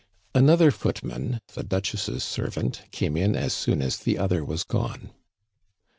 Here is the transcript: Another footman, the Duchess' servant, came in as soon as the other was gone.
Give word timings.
Another 0.33 0.71
footman, 0.71 1.41
the 1.53 1.61
Duchess' 1.61 2.23
servant, 2.23 2.81
came 2.89 3.15
in 3.15 3.35
as 3.35 3.53
soon 3.53 3.83
as 3.83 3.97
the 3.99 4.17
other 4.17 4.43
was 4.43 4.63
gone. 4.63 5.11